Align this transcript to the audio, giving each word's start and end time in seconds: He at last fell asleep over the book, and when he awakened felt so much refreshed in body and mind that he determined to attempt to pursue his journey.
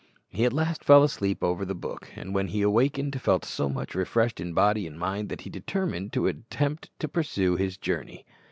He 0.29 0.45
at 0.45 0.51
last 0.51 0.83
fell 0.83 1.03
asleep 1.03 1.43
over 1.43 1.63
the 1.63 1.75
book, 1.75 2.09
and 2.15 2.33
when 2.33 2.47
he 2.47 2.63
awakened 2.63 3.21
felt 3.21 3.45
so 3.45 3.69
much 3.69 3.93
refreshed 3.93 4.39
in 4.39 4.51
body 4.51 4.87
and 4.87 4.97
mind 4.97 5.29
that 5.29 5.41
he 5.41 5.49
determined 5.51 6.11
to 6.13 6.25
attempt 6.25 6.89
to 6.97 7.07
pursue 7.07 7.55
his 7.55 7.77
journey. 7.77 8.25